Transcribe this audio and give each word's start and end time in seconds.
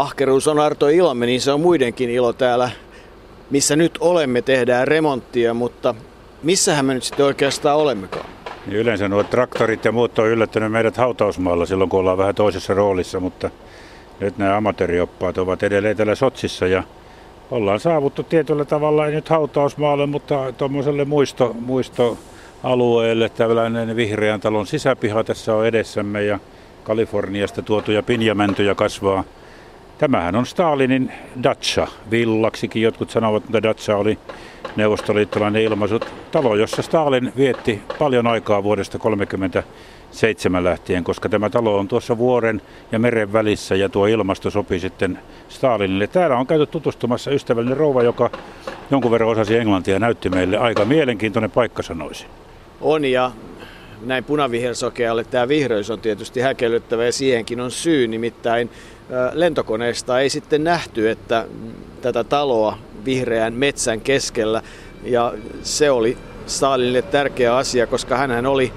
ahkeruus 0.00 0.48
on 0.48 0.58
Arto 0.58 0.88
ilomme, 0.88 1.26
niin 1.26 1.40
se 1.40 1.52
on 1.52 1.60
muidenkin 1.60 2.10
ilo 2.10 2.32
täällä, 2.32 2.70
missä 3.50 3.76
nyt 3.76 3.98
olemme, 4.00 4.42
tehdään 4.42 4.88
remonttia, 4.88 5.54
mutta 5.54 5.94
missähän 6.42 6.84
me 6.84 6.94
nyt 6.94 7.02
sitten 7.04 7.26
oikeastaan 7.26 7.78
olemmekaan? 7.78 8.26
Niin 8.66 8.76
yleensä 8.76 9.08
nuo 9.08 9.22
traktorit 9.22 9.84
ja 9.84 9.92
muut 9.92 10.18
on 10.18 10.26
yllättänyt 10.26 10.72
meidät 10.72 10.96
hautausmaalla 10.96 11.66
silloin, 11.66 11.90
kun 11.90 12.00
ollaan 12.00 12.18
vähän 12.18 12.34
toisessa 12.34 12.74
roolissa, 12.74 13.20
mutta 13.20 13.50
nyt 14.20 14.38
nämä 14.38 14.56
amatöörioppaat 14.56 15.38
ovat 15.38 15.62
edelleen 15.62 15.96
täällä 15.96 16.14
Sotsissa 16.14 16.66
ja 16.66 16.82
ollaan 17.50 17.80
saavuttu 17.80 18.22
tietyllä 18.22 18.64
tavalla, 18.64 19.06
ei 19.06 19.12
nyt 19.12 19.28
hautausmaalle, 19.28 20.06
mutta 20.06 20.52
tuommoiselle 20.58 21.04
muisto, 21.04 21.56
muistoalueelle, 21.60 23.28
tällainen 23.28 23.96
vihreän 23.96 24.40
talon 24.40 24.66
sisäpiha 24.66 25.24
tässä 25.24 25.54
on 25.54 25.66
edessämme 25.66 26.24
ja 26.24 26.38
Kaliforniasta 26.84 27.62
tuotuja 27.62 28.02
pinjamäntyjä 28.02 28.74
kasvaa. 28.74 29.24
Tämähän 29.98 30.36
on 30.36 30.46
Stalinin 30.46 31.12
Dacha. 31.42 31.86
Villaksikin 32.10 32.82
jotkut 32.82 33.10
sanovat, 33.10 33.44
että 33.44 33.62
Dacha 33.62 33.96
oli 33.96 34.18
neuvostoliittolainen 34.76 35.62
ilmaisu. 35.62 36.00
Talo, 36.32 36.56
jossa 36.56 36.82
Stalin 36.82 37.32
vietti 37.36 37.82
paljon 37.98 38.26
aikaa 38.26 38.62
vuodesta 38.62 38.98
1937 38.98 40.64
lähtien, 40.64 41.04
koska 41.04 41.28
tämä 41.28 41.50
talo 41.50 41.78
on 41.78 41.88
tuossa 41.88 42.18
vuoren 42.18 42.62
ja 42.92 42.98
meren 42.98 43.32
välissä 43.32 43.74
ja 43.74 43.88
tuo 43.88 44.06
ilmasto 44.06 44.50
sopii 44.50 44.80
sitten 44.80 45.18
Stalinille. 45.48 46.06
Täällä 46.06 46.36
on 46.36 46.46
käyty 46.46 46.66
tutustumassa 46.66 47.30
ystävällinen 47.30 47.76
rouva, 47.76 48.02
joka 48.02 48.30
jonkun 48.90 49.10
verran 49.10 49.30
osasi 49.30 49.56
englantia 49.56 49.94
ja 49.94 50.00
näytti 50.00 50.28
meille 50.28 50.56
aika 50.56 50.84
mielenkiintoinen 50.84 51.50
paikka 51.50 51.82
sanoisi. 51.82 52.26
On 52.80 53.04
ja 53.04 53.30
näin 54.04 54.24
punavihersokealle 54.24 55.24
tämä 55.24 55.48
vihreys 55.48 55.90
on 55.90 56.00
tietysti 56.00 56.40
häkellyttävä 56.40 57.04
ja 57.04 57.12
siihenkin 57.12 57.60
on 57.60 57.70
syy, 57.70 58.08
nimittäin 58.08 58.70
lentokoneesta 59.32 60.20
ei 60.20 60.30
sitten 60.30 60.64
nähty, 60.64 61.10
että 61.10 61.46
tätä 62.00 62.24
taloa 62.24 62.78
vihreän 63.04 63.54
metsän 63.54 64.00
keskellä 64.00 64.62
ja 65.04 65.32
se 65.62 65.90
oli 65.90 66.18
Stalinille 66.46 67.02
tärkeä 67.02 67.56
asia, 67.56 67.86
koska 67.86 68.16
hän 68.16 68.46
oli 68.46 68.72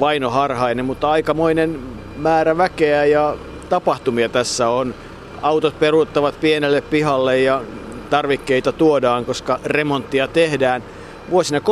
vainoharhainen, 0.00 0.84
mutta 0.84 1.10
aikamoinen 1.10 1.80
määrä 2.16 2.56
väkeä 2.56 3.04
ja 3.04 3.36
tapahtumia 3.68 4.28
tässä 4.28 4.68
on. 4.68 4.94
Autot 5.42 5.78
peruuttavat 5.78 6.40
pienelle 6.40 6.80
pihalle 6.80 7.40
ja 7.40 7.62
tarvikkeita 8.10 8.72
tuodaan, 8.72 9.24
koska 9.24 9.60
remonttia 9.64 10.28
tehdään. 10.28 10.82
Vuosina 11.30 11.58
34-36 11.58 11.62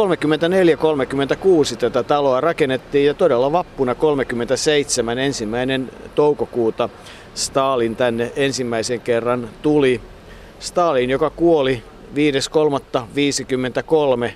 tätä 1.79 2.03
taloa 2.03 2.41
rakennettiin 2.41 3.07
ja 3.07 3.15
todella 3.15 3.53
vappuna 3.53 3.95
37 3.95 5.19
ensimmäinen 5.19 5.91
toukokuuta 6.15 6.89
Stalin 7.35 7.97
tänne 7.97 8.33
ensimmäisen 8.37 9.01
kerran 9.01 9.49
tuli. 9.63 10.01
Stalin, 10.59 11.11
joka 11.11 11.31
kuoli 11.31 11.83
5.3.53 12.15 14.31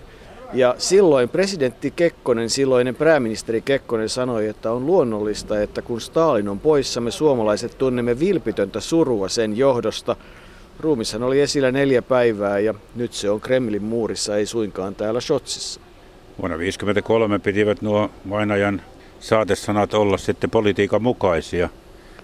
ja 0.53 0.75
silloin 0.78 1.28
presidentti 1.28 1.91
Kekkonen, 1.91 2.50
silloinen 2.50 2.94
pääministeri 2.94 3.61
Kekkonen 3.61 4.09
sanoi, 4.09 4.48
että 4.48 4.72
on 4.72 4.87
luonnollista, 4.87 5.62
että 5.62 5.83
kun 5.83 6.00
Stalin 6.00 6.48
on 6.48 6.61
poissa, 6.61 7.00
me 7.00 7.11
suomalaiset 7.11 7.78
tunnemme 7.78 8.20
vilpitöntä 8.20 8.81
surua 8.81 9.28
sen 9.28 9.56
johdosta. 9.56 10.17
Ruumishan 10.80 11.22
oli 11.22 11.41
esillä 11.41 11.72
neljä 11.72 12.02
päivää 12.02 12.58
ja 12.58 12.74
nyt 12.94 13.12
se 13.12 13.30
on 13.30 13.41
Kremlin 13.41 13.82
muurissa, 13.82 14.36
ei 14.36 14.46
suinkaan 14.46 14.94
täällä 14.94 15.20
Shotsissa. 15.20 15.80
Vuonna 16.38 16.56
1953 16.56 17.38
pitivät 17.38 17.82
nuo 17.82 18.10
vainajan 18.30 18.82
saatesanat 19.20 19.94
olla 19.94 20.19
sitten 20.19 20.50
politiikan 20.50 21.02
mukaisia. 21.02 21.69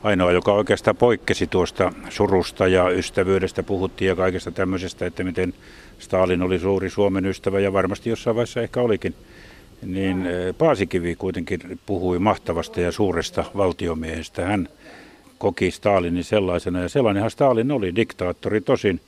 Ainoa, 0.03 0.33
joka 0.33 0.53
oikeastaan 0.53 0.97
poikkesi 0.97 1.47
tuosta 1.47 1.93
surusta 2.09 2.67
ja 2.67 2.91
ystävyydestä 2.91 3.63
puhuttiin 3.63 4.09
ja 4.09 4.17
kaikesta 4.17 4.51
tämmöisestä, 4.51 5.07
että 5.07 5.25
miten 5.25 5.55
Stalin 5.99 6.43
oli 6.43 6.59
suuri 6.59 6.91
Suomen 6.91 7.27
ystävä 7.27 7.61
ja 7.61 7.73
varmasti 7.73 8.11
jossain 8.11 8.37
vaiheessa 8.37 8.61
ehkä 8.61 8.81
olikin, 8.81 9.15
niin 9.83 10.27
eh, 10.27 10.55
Paasikivi 10.59 11.17
kuitenkin 11.17 11.81
puhui 11.87 12.19
mahtavasta 12.19 12.81
ja 12.81 12.93
suuresta 12.93 13.45
valtiomiehestä. 13.57 14.47
Hän 14.47 14.69
koki 15.43 15.71
Stalinin 15.71 16.25
sellaisena 16.25 16.81
ja 16.81 16.89
sellainenhan 16.89 17.31
Stalin 17.31 17.71
oli, 17.71 17.97
diktaattori 17.97 18.61
tosin. 18.61 19.01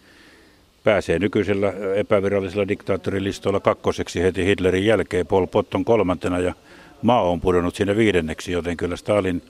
Pääsee 0.85 1.19
nykyisellä 1.19 1.73
epävirallisella 1.95 2.69
diktaattorilistoilla 2.69 3.61
kakkoseksi 3.61 4.23
heti 4.23 4.47
Hitlerin 4.47 4.87
jälkeen, 4.87 5.27
Pol 5.27 5.47
Potton 5.47 5.85
kolmantena 5.85 6.39
ja 6.39 6.55
maa 7.03 7.23
on 7.23 7.41
pudonnut 7.41 7.75
sinne 7.75 7.97
viidenneksi, 7.97 8.53
joten 8.53 8.77
kyllä 8.77 8.97
Stalin 8.97 9.43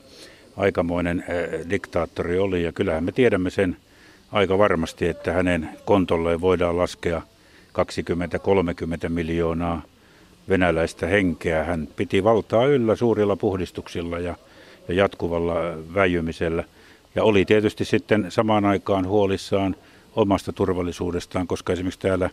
aikamoinen 0.57 1.25
diktaattori 1.71 2.39
oli 2.39 2.63
ja 2.63 2.73
kyllähän 2.73 3.05
me 3.05 3.13
tiedämme 3.13 3.51
sen 3.51 3.77
aika 4.33 4.59
varmasti, 4.59 5.09
että 5.09 5.33
hänen 5.33 5.71
kontolleen 5.85 6.41
voidaan 6.41 6.79
laskea 6.79 7.23
20-30 9.07 9.09
miljoonaa 9.09 9.83
venäläistä 10.49 11.07
henkeä. 11.07 11.65
Hän 11.65 11.89
piti 11.97 12.25
valtaa 12.25 12.67
yllä 12.67 12.97
suurilla 12.97 13.37
puhdistuksilla 13.37 14.19
ja, 14.19 14.35
ja 14.89 14.95
jatkuvalla 14.95 15.55
väijymisellä. 15.95 16.65
Ja 17.15 17.25
oli 17.25 17.45
tietysti 17.45 17.85
sitten 17.85 18.27
samaan 18.29 18.65
aikaan 18.65 19.07
huolissaan 19.07 19.77
omasta 20.17 20.53
turvallisuudestaan, 20.53 21.47
koska 21.47 21.73
esimerkiksi 21.73 22.01
täällä 22.01 22.31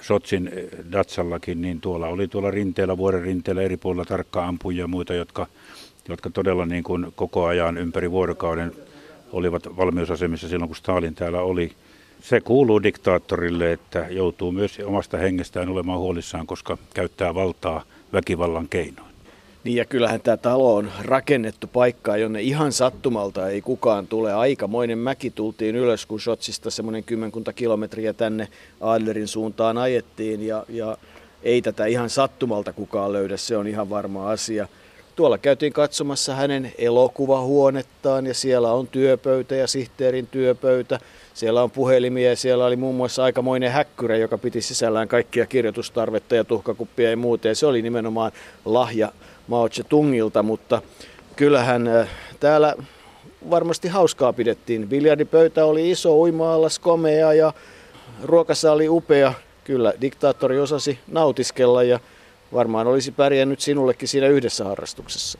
Sotsin 0.00 0.50
Datsallakin, 0.92 1.62
niin 1.62 1.80
tuolla 1.80 2.06
oli 2.06 2.28
tuolla 2.28 2.50
rinteellä, 2.50 2.96
vuoren 2.96 3.22
rinteellä 3.22 3.62
eri 3.62 3.76
puolilla 3.76 4.04
tarkka 4.04 4.46
ampuja 4.46 4.78
ja 4.78 4.86
muita, 4.86 5.14
jotka, 5.14 5.46
jotka 6.08 6.30
todella 6.30 6.66
niin 6.66 6.84
kuin 6.84 7.12
koko 7.16 7.44
ajan 7.44 7.78
ympäri 7.78 8.10
vuorokauden 8.10 8.72
olivat 9.32 9.76
valmiusasemissa 9.76 10.48
silloin, 10.48 10.68
kun 10.68 10.76
Stalin 10.76 11.14
täällä 11.14 11.40
oli. 11.40 11.72
Se 12.20 12.40
kuuluu 12.40 12.82
diktaattorille, 12.82 13.72
että 13.72 14.06
joutuu 14.10 14.52
myös 14.52 14.78
omasta 14.84 15.18
hengestään 15.18 15.68
olemaan 15.68 15.98
huolissaan, 15.98 16.46
koska 16.46 16.78
käyttää 16.94 17.34
valtaa 17.34 17.82
väkivallan 18.12 18.68
keinoin. 18.68 19.13
Niin 19.64 19.76
ja 19.76 19.84
kyllähän 19.84 20.20
tämä 20.20 20.36
talo 20.36 20.74
on 20.74 20.92
rakennettu 21.02 21.66
paikkaa, 21.66 22.16
jonne 22.16 22.42
ihan 22.42 22.72
sattumalta 22.72 23.48
ei 23.48 23.60
kukaan 23.60 24.06
tule. 24.06 24.32
Aikamoinen 24.32 24.98
mäki 24.98 25.30
tultiin 25.30 25.76
ylös, 25.76 26.06
kun 26.06 26.20
Shotsista 26.20 26.70
semmoinen 26.70 27.04
kymmenkunta 27.04 27.52
kilometriä 27.52 28.12
tänne 28.12 28.48
Adlerin 28.80 29.28
suuntaan 29.28 29.78
ajettiin 29.78 30.46
ja, 30.46 30.64
ja 30.68 30.98
ei 31.42 31.62
tätä 31.62 31.86
ihan 31.86 32.10
sattumalta 32.10 32.72
kukaan 32.72 33.12
löydä, 33.12 33.36
se 33.36 33.56
on 33.56 33.66
ihan 33.66 33.90
varma 33.90 34.30
asia. 34.30 34.68
Tuolla 35.16 35.38
käytiin 35.38 35.72
katsomassa 35.72 36.34
hänen 36.34 36.72
elokuvahuonettaan 36.78 38.26
ja 38.26 38.34
siellä 38.34 38.72
on 38.72 38.86
työpöytä 38.86 39.54
ja 39.54 39.66
sihteerin 39.66 40.26
työpöytä. 40.26 41.00
Siellä 41.34 41.62
on 41.62 41.70
puhelimia 41.70 42.30
ja 42.30 42.36
siellä 42.36 42.66
oli 42.66 42.76
muun 42.76 42.94
muassa 42.94 43.24
aikamoinen 43.24 43.72
häkkyrä, 43.72 44.16
joka 44.16 44.38
piti 44.38 44.60
sisällään 44.60 45.08
kaikkia 45.08 45.46
kirjoitustarvetta 45.46 46.34
ja 46.34 46.44
tuhkakuppia 46.44 47.10
ja 47.10 47.16
muuta. 47.16 47.48
Ja 47.48 47.54
se 47.54 47.66
oli 47.66 47.82
nimenomaan 47.82 48.32
lahja 48.64 49.12
Mao 49.48 49.68
Tse-tungilta, 49.68 50.42
mutta 50.42 50.82
kyllähän 51.36 51.88
äh, 51.88 52.08
täällä 52.40 52.74
varmasti 53.50 53.88
hauskaa 53.88 54.32
pidettiin. 54.32 54.88
Biljardipöytä 54.88 55.64
oli 55.64 55.90
iso, 55.90 56.16
uima-allas 56.16 56.78
komea 56.78 57.32
ja 57.32 57.52
ruokasali 58.22 58.88
upea. 58.88 59.34
Kyllä 59.64 59.92
diktaattori 60.00 60.58
osasi 60.60 60.98
nautiskella 61.06 61.82
ja 61.82 62.00
varmaan 62.52 62.86
olisi 62.86 63.12
pärjännyt 63.12 63.60
sinullekin 63.60 64.08
siinä 64.08 64.26
yhdessä 64.26 64.64
harrastuksessa. 64.64 65.38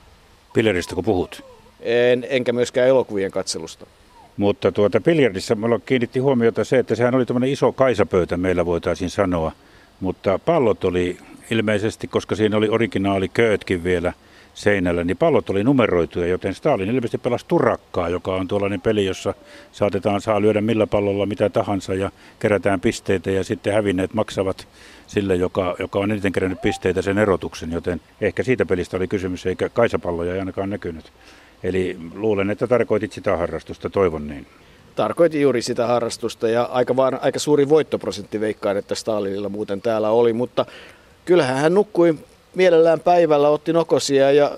Biljardista 0.55 0.94
kun 0.94 1.05
puhut? 1.05 1.44
En, 1.81 2.26
enkä 2.28 2.53
myöskään 2.53 2.88
elokuvien 2.88 3.31
katselusta. 3.31 3.87
Mutta 4.36 4.72
tuota 4.72 5.00
biljardissa 5.00 5.54
mulla 5.54 5.78
kiinnitti 5.78 6.18
huomiota 6.18 6.64
se, 6.64 6.78
että 6.78 6.94
sehän 6.94 7.14
oli 7.14 7.26
tämmöinen 7.26 7.50
iso 7.50 7.72
kaisapöytä 7.72 8.36
meillä 8.36 8.66
voitaisiin 8.66 9.10
sanoa. 9.10 9.52
Mutta 10.00 10.38
pallot 10.38 10.84
oli 10.84 11.18
ilmeisesti, 11.50 12.08
koska 12.08 12.34
siinä 12.34 12.56
oli 12.56 12.68
originaali 12.68 13.28
köötkin 13.28 13.84
vielä 13.84 14.12
seinällä, 14.54 15.04
niin 15.04 15.16
pallot 15.16 15.50
oli 15.50 15.64
numeroituja, 15.64 16.26
joten 16.26 16.54
Stalin 16.54 16.88
ilmeisesti 16.88 17.18
pelasi 17.18 17.46
turakkaa, 17.48 18.08
joka 18.08 18.34
on 18.34 18.48
tuollainen 18.48 18.81
peli, 18.81 19.04
jossa 19.04 19.34
saatetaan 19.72 20.20
saa 20.20 20.40
lyödä 20.40 20.60
millä 20.60 20.87
pallolla 20.87 21.26
mitä 21.26 21.50
tahansa 21.50 21.94
ja 21.94 22.10
kerätään 22.38 22.80
pisteitä 22.80 23.30
ja 23.30 23.44
sitten 23.44 23.75
hävinneet 23.75 24.14
maksavat 24.14 24.69
sille, 25.06 25.37
joka, 25.37 25.76
joka 25.78 25.98
on 25.98 26.10
eniten 26.10 26.32
kerännyt 26.32 26.62
pisteitä 26.62 27.02
sen 27.02 27.19
erotuksen, 27.19 27.72
joten 27.72 28.00
ehkä 28.20 28.42
siitä 28.42 28.66
pelistä 28.66 28.96
oli 28.96 29.08
kysymys, 29.08 29.46
eikä 29.46 29.69
kaisapalloja 29.69 30.34
ei 30.34 30.40
ainakaan 30.40 30.70
näkynyt. 30.70 31.12
Eli 31.64 31.96
luulen, 32.14 32.50
että 32.50 32.66
tarkoitit 32.66 33.12
sitä 33.12 33.37
harrastusta, 33.37 33.90
toivon 33.90 34.26
niin. 34.26 34.46
Tarkoitin 34.96 35.40
juuri 35.40 35.62
sitä 35.62 35.87
harrastusta 35.87 36.49
ja 36.49 36.62
aika, 36.62 36.96
vaan, 36.96 37.19
aika 37.22 37.38
suuri 37.38 37.69
voittoprosentti 37.69 38.40
veikkaan, 38.40 38.76
että 38.76 38.94
Stalinilla 38.94 39.49
muuten 39.49 39.82
täällä 39.82 40.11
oli, 40.11 40.32
mutta 40.32 40.66
kyllähän 41.25 41.56
hän 41.56 41.75
nukkui 41.75 42.14
mielellään 42.55 43.00
päivällä, 43.00 43.49
otti 43.49 43.72
nokosia 43.72 44.32
ja 44.32 44.50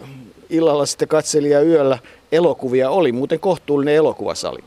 illalla 0.51 0.87
sitten 0.87 1.09
katseli 1.09 1.51
ja 1.51 1.63
yöllä 1.63 1.99
elokuvia. 2.33 2.91
Oli 2.91 3.13
muuten 3.13 3.41
kohtuullinen 3.41 3.95
elokuvasali. 3.95 4.59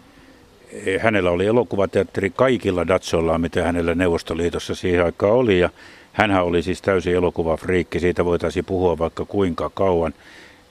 Hänellä 1.00 1.32
oli 1.32 1.46
elokuvateatteri 1.46 2.30
kaikilla 2.30 2.88
Datsolla, 2.88 3.38
mitä 3.38 3.64
hänellä 3.64 3.96
Neuvostoliitossa 3.96 4.76
siihen 4.76 5.06
aikaan 5.06 5.34
oli. 5.34 5.60
Ja 5.60 5.70
hänhän 6.14 6.44
oli 6.44 6.62
siis 6.64 6.82
täysin 6.82 7.16
elokuvafriikki, 7.16 8.00
siitä 8.00 8.26
voitaisiin 8.26 8.66
puhua 8.66 8.98
vaikka 8.98 9.26
kuinka 9.26 9.72
kauan. 9.74 10.14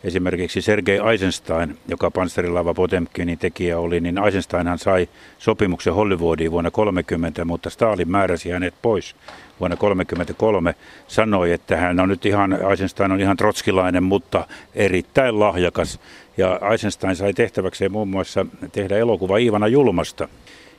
Esimerkiksi 0.05 0.62
Sergei 0.62 0.99
Eisenstein, 1.12 1.79
joka 1.89 2.11
panssarilava 2.11 2.75
Potemkinin 2.75 3.39
tekijä 3.39 3.79
oli, 3.79 4.00
niin 4.00 4.19
Eisensteinhan 4.19 4.79
sai 4.79 5.09
sopimuksen 5.39 5.95
Hollywoodiin 5.95 6.50
vuonna 6.50 6.71
30, 6.71 7.45
mutta 7.45 7.71
Stalin 7.71 8.11
määräsi 8.11 8.50
hänet 8.50 8.75
pois 8.83 9.17
vuonna 9.61 9.77
1933. 9.77 10.75
Sanoi, 11.09 11.53
että 11.53 11.77
hän 11.77 12.00
on 12.00 12.09
nyt 12.09 12.27
ihan, 12.27 12.59
Eisenstein 12.71 13.12
on 13.12 13.21
ihan 13.21 13.37
trotskilainen, 13.37 14.03
mutta 14.03 14.47
erittäin 14.75 15.41
lahjakas. 15.41 16.01
Ja 16.37 16.61
Eisenstein 16.73 17.17
sai 17.17 17.35
tehtäväkseen 17.35 17.93
muun 17.93 18.09
muassa 18.09 18.47
tehdä 18.73 18.97
elokuva 18.97 19.37
Iivana 19.37 19.69
Julmasta. 19.69 20.29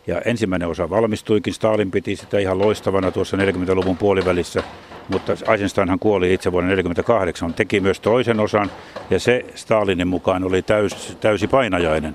Ja 0.07 0.22
ensimmäinen 0.22 0.68
osa 0.68 0.90
valmistuikin, 0.90 1.54
Stalin 1.54 1.92
piti 1.92 2.16
sitä 2.16 2.40
ihan 2.40 2.60
loistavana 2.60 3.12
tuossa 3.12 3.38
40-luvun 3.38 3.98
puolivälissä, 3.98 4.63
mutta 5.07 5.34
Eisensteinhan 5.51 6.00
kuoli 6.00 6.34
itse 6.34 6.51
vuonna 6.51 6.68
1948, 6.68 7.54
teki 7.54 7.80
myös 7.80 8.00
toisen 8.00 8.40
osan, 8.40 8.72
ja 9.10 9.19
se 9.19 9.46
Stalinin 9.56 10.07
mukaan 10.07 10.44
oli 10.44 10.62
täys, 10.62 11.18
täysi 11.22 11.48
painajainen. 11.48 12.13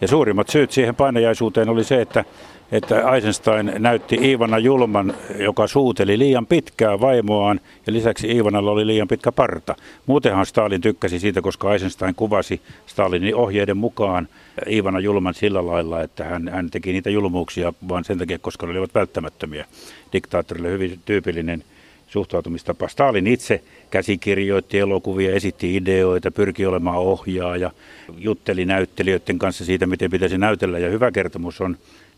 Ja 0.00 0.08
suurimmat 0.08 0.48
syyt 0.48 0.70
siihen 0.70 0.94
painajaisuuteen 0.94 1.68
oli 1.68 1.84
se, 1.84 2.00
että 2.00 2.24
että 2.72 3.14
Eisenstein 3.14 3.72
näytti 3.78 4.18
Iivana 4.22 4.58
julman, 4.58 5.14
joka 5.38 5.66
suuteli 5.66 6.18
liian 6.18 6.46
pitkää 6.46 7.00
vaimoaan 7.00 7.60
ja 7.86 7.92
lisäksi 7.92 8.28
Iivanalla 8.28 8.70
oli 8.70 8.86
liian 8.86 9.08
pitkä 9.08 9.32
parta. 9.32 9.74
Muutenhan 10.06 10.46
Stalin 10.46 10.80
tykkäsi 10.80 11.18
siitä, 11.18 11.42
koska 11.42 11.72
Eisenstein 11.72 12.14
kuvasi 12.14 12.60
Stalinin 12.86 13.34
ohjeiden 13.34 13.76
mukaan 13.76 14.28
Iivana 14.70 15.00
julman 15.00 15.34
sillä 15.34 15.66
lailla, 15.66 16.02
että 16.02 16.24
hän, 16.24 16.48
hän 16.48 16.70
teki 16.70 16.92
niitä 16.92 17.10
julmuuksia 17.10 17.72
vain 17.88 18.04
sen 18.04 18.18
takia, 18.18 18.38
koska 18.38 18.66
ne 18.66 18.72
olivat 18.72 18.94
välttämättömiä. 18.94 19.64
Diktaattorille 20.12 20.70
hyvin 20.70 21.00
tyypillinen 21.04 21.64
suhtautumistapa. 22.08 22.88
Stalin 22.88 23.26
itse 23.26 23.62
käsikirjoitti 23.90 24.78
elokuvia, 24.78 25.34
esitti 25.34 25.76
ideoita, 25.76 26.30
pyrki 26.30 26.66
olemaan 26.66 26.98
ohjaaja, 26.98 27.70
jutteli 28.18 28.64
näyttelijöiden 28.64 29.38
kanssa 29.38 29.64
siitä, 29.64 29.86
miten 29.86 30.10
pitäisi 30.10 30.38
näytellä. 30.38 30.78
Ja 30.78 30.90
hyvä 30.90 31.10
kertomus 31.10 31.60
on 31.60 31.76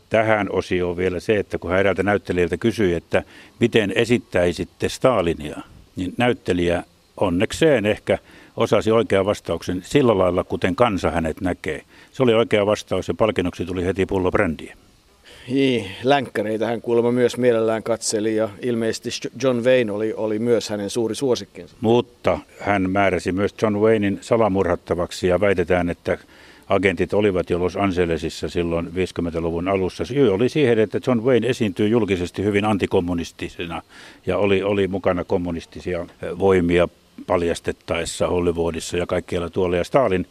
tähän 0.08 0.46
osioon 0.52 0.96
vielä 0.96 1.20
se, 1.20 1.36
että 1.36 1.58
kun 1.58 1.70
hän 1.70 1.80
eräältä 1.80 2.02
näyttelijältä 2.02 2.56
kysyi, 2.56 2.94
että 2.94 3.22
miten 3.60 3.92
esittäisitte 3.96 4.88
Stalinia, 4.88 5.56
niin 5.96 6.14
näyttelijä 6.16 6.82
onnekseen 7.16 7.86
ehkä 7.86 8.18
osasi 8.56 8.90
oikean 8.90 9.26
vastauksen 9.26 9.82
sillä 9.84 10.18
lailla, 10.18 10.44
kuten 10.44 10.76
kansa 10.76 11.10
hänet 11.10 11.40
näkee. 11.40 11.82
Se 12.12 12.22
oli 12.22 12.34
oikea 12.34 12.66
vastaus 12.66 13.08
ja 13.08 13.14
palkinnoksi 13.14 13.64
tuli 13.64 13.84
heti 13.84 14.06
pullo 14.06 14.30
brändiä. 14.30 14.76
Niin, 15.48 15.90
länkkäreitä 16.02 16.66
hän 16.66 16.80
kuulemma 16.80 17.12
myös 17.12 17.36
mielellään 17.36 17.82
katseli 17.82 18.36
ja 18.36 18.48
ilmeisesti 18.62 19.30
John 19.42 19.58
Wayne 19.58 19.92
oli, 19.92 20.12
oli 20.12 20.38
myös 20.38 20.70
hänen 20.70 20.90
suuri 20.90 21.14
suosikkinsa. 21.14 21.76
Mutta 21.80 22.38
hän 22.60 22.90
määräsi 22.90 23.32
myös 23.32 23.54
John 23.62 23.76
Waynein 23.76 24.18
salamurhattavaksi 24.20 25.26
ja 25.26 25.40
väitetään, 25.40 25.90
että 25.90 26.18
agentit 26.68 27.14
olivat 27.14 27.50
jo 27.50 27.58
Los 27.58 27.76
Angelesissa 27.76 28.48
silloin 28.48 28.86
50-luvun 28.86 29.68
alussa. 29.68 30.04
Syy 30.04 30.34
oli 30.34 30.48
siihen, 30.48 30.78
että 30.78 31.00
John 31.06 31.22
Wayne 31.22 31.48
esiintyi 31.48 31.90
julkisesti 31.90 32.44
hyvin 32.44 32.64
antikommunistisena 32.64 33.82
ja 34.26 34.38
oli, 34.38 34.62
oli 34.62 34.88
mukana 34.88 35.24
kommunistisia 35.24 36.06
voimia 36.38 36.88
paljastettaessa 37.26 38.28
Hollywoodissa 38.28 38.96
ja 38.96 39.06
kaikkialla 39.06 39.50
tuolla. 39.50 39.76
Ja 39.76 39.84
Stalin 39.84 40.26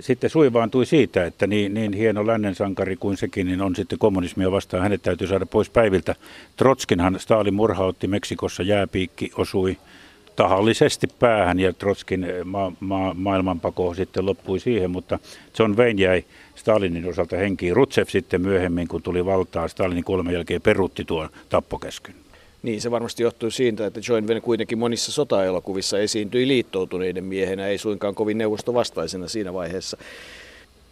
sitten 0.00 0.30
suivaantui 0.30 0.86
siitä, 0.86 1.24
että 1.24 1.46
niin, 1.46 1.74
niin 1.74 1.92
hieno 1.92 2.26
lännen 2.26 2.54
sankari 2.54 2.96
kuin 2.96 3.16
sekin, 3.16 3.46
niin 3.46 3.62
on 3.62 3.76
sitten 3.76 3.98
kommunismia 3.98 4.50
vastaan. 4.50 4.82
Hänet 4.82 5.02
täytyy 5.02 5.26
saada 5.26 5.46
pois 5.46 5.70
päiviltä. 5.70 6.14
Trotskinhan 6.56 7.20
Stalin 7.20 7.54
murhautti 7.54 8.06
Meksikossa, 8.06 8.62
jääpiikki 8.62 9.30
osui 9.36 9.76
tahallisesti 10.36 11.06
päähän 11.18 11.60
ja 11.60 11.72
Trotskin 11.72 12.24
eh, 12.24 12.44
ma- 12.44 12.72
ma- 12.80 13.14
maailmanpako 13.14 13.94
sitten 13.94 14.26
loppui 14.26 14.60
siihen, 14.60 14.90
mutta 14.90 15.18
John 15.58 15.76
Wayne 15.76 16.02
jäi 16.02 16.24
Stalinin 16.54 17.08
osalta 17.08 17.36
henkiin. 17.36 17.76
Rutsev 17.76 18.06
sitten 18.08 18.40
myöhemmin, 18.40 18.88
kun 18.88 19.02
tuli 19.02 19.24
valtaa, 19.24 19.68
Stalinin 19.68 20.04
kuoleman 20.04 20.34
jälkeen 20.34 20.62
perutti 20.62 21.04
tuon 21.04 21.28
tappokeskyn. 21.48 22.14
Niin, 22.62 22.80
se 22.80 22.90
varmasti 22.90 23.22
johtuu 23.22 23.50
siitä, 23.50 23.86
että 23.86 24.00
John 24.08 24.26
Wayne 24.26 24.40
kuitenkin 24.40 24.78
monissa 24.78 25.12
sotaelokuvissa 25.12 25.98
esiintyi 25.98 26.48
liittoutuneiden 26.48 27.24
miehenä, 27.24 27.66
ei 27.66 27.78
suinkaan 27.78 28.14
kovin 28.14 28.38
neuvostovastaisena 28.38 29.28
siinä 29.28 29.52
vaiheessa. 29.52 29.96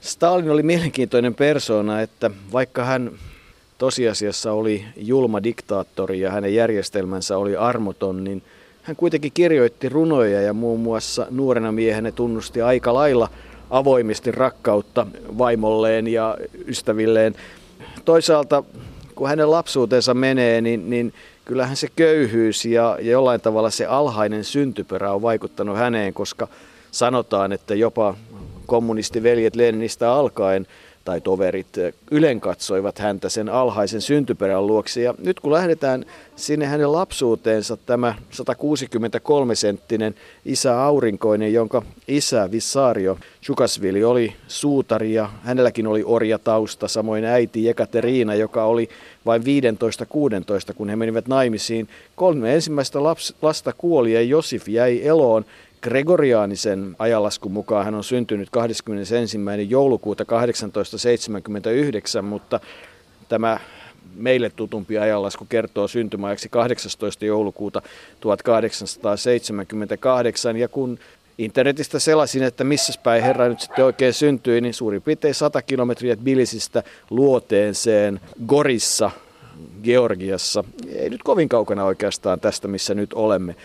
Stalin 0.01 0.51
oli 0.51 0.63
mielenkiintoinen 0.63 1.35
persona, 1.35 2.01
että 2.01 2.31
vaikka 2.53 2.85
hän 2.85 3.11
tosiasiassa 3.79 4.53
oli 4.53 4.85
julma 4.97 5.43
diktaattori 5.43 6.21
ja 6.21 6.31
hänen 6.31 6.55
järjestelmänsä 6.55 7.39
oli 7.39 7.57
armoton, 7.57 8.25
niin– 8.25 8.43
hän 8.91 8.97
kuitenkin 8.97 9.33
kirjoitti 9.33 9.89
runoja 9.89 10.43
ja 10.43 10.53
muun 10.53 10.81
muassa 10.81 11.27
nuorena 11.31 11.73
miehenä 11.73 12.13
tunnusti 12.13 12.63
aika 12.63 12.95
lailla 12.95 13.29
avoimesti 13.71 14.33
rakkautta 14.33 15.07
vaimolleen 15.39 16.09
ja 16.09 16.37
ystävilleen. 16.67 17.35
Toisaalta 18.05 18.63
kun 19.15 19.29
hänen 19.29 19.51
lapsuutensa 19.51 20.15
menee, 20.15 20.61
niin, 20.61 20.91
niin 20.91 21.15
kyllähän 21.45 21.77
se 21.77 21.89
köyhyys 21.97 22.65
ja, 22.65 22.99
ja 23.01 23.11
jollain 23.11 23.41
tavalla 23.41 23.71
se 23.71 23.87
alhainen 23.87 24.45
syntyperä 24.45 25.13
on 25.13 25.23
vaikuttanut 25.23 25.77
häneen, 25.77 26.15
koska 26.15 26.49
sanotaan, 26.91 27.53
että 27.53 27.75
jopa 27.75 28.15
kommunistiveljet 28.67 29.57
Leninistä 29.57 30.13
alkaen– 30.13 30.67
tai 31.05 31.21
toverit 31.21 31.79
eh, 31.79 31.95
ylen 32.11 32.41
katsoivat 32.41 32.99
häntä 32.99 33.29
sen 33.29 33.49
alhaisen 33.49 34.01
syntyperän 34.01 34.67
luoksi. 34.67 35.03
Ja 35.03 35.15
nyt 35.19 35.41
kun 35.41 35.53
lähdetään 35.53 36.05
sinne 36.37 36.67
hänen 36.67 36.93
lapsuuteensa, 36.93 37.77
tämä 37.77 38.15
163-senttinen 38.33 40.15
isä 40.45 40.83
Aurinkoinen, 40.83 41.53
jonka 41.53 41.83
isä 42.09 42.51
Vissario 42.51 43.19
Chukasvili 43.43 44.05
oli 44.05 44.35
suutari 44.49 45.13
ja 45.13 45.31
hänelläkin 45.43 45.87
oli 45.87 46.03
orjatausta, 46.07 46.89
samoin 46.89 47.25
äiti 47.25 47.65
Jekateriina, 47.65 48.35
joka 48.35 48.65
oli 48.65 48.89
vain 49.27 49.43
15-16, 49.43 49.45
kun 50.75 50.89
he 50.89 50.97
menivät 50.97 51.29
naimisiin. 51.29 51.89
Kolme 52.17 52.55
ensimmäistä 52.55 52.99
lasta 53.43 53.73
kuoli 53.79 54.13
ja 54.13 54.23
Josif 54.23 54.69
jäi 54.69 55.01
eloon 55.07 55.45
Gregoriaanisen 55.83 56.97
ajanlaskun 56.99 57.53
mukaan 57.53 57.85
hän 57.85 57.95
on 57.95 58.05
syntynyt 58.05 58.51
21. 58.51 59.39
joulukuuta 59.69 60.25
1879, 60.25 62.25
mutta 62.25 62.61
tämä 63.29 63.61
meille 64.15 64.51
tutumpi 64.51 64.99
ajanlasku 64.99 65.47
kertoo 65.49 65.89
syntymäajaksi 65.89 66.49
18. 66.49 67.25
joulukuuta 67.25 67.83
1878. 68.21 70.57
Ja 70.57 70.69
kun 70.69 70.99
internetistä 71.39 71.99
selasin, 71.99 72.43
että 72.43 72.65
missä 72.65 72.93
päin 73.03 73.23
herra 73.23 73.49
nyt 73.49 73.61
sitten 73.61 73.85
oikein 73.85 74.13
syntyi, 74.13 74.61
niin 74.61 74.75
suurin 74.75 75.03
piirtein 75.03 75.35
100 75.35 75.63
kilometriä 75.63 76.17
Bilisistä 76.17 76.83
luoteenseen 77.11 78.21
Gorissa, 78.47 79.11
Georgiassa. 79.85 80.65
Ei 80.95 81.11
nyt 81.11 81.23
kovin 81.23 81.49
kaukana 81.49 81.85
oikeastaan 81.85 82.41
tästä, 82.41 82.69
missä 82.69 82.95
nyt 82.95 83.13
olemme. 83.13 83.57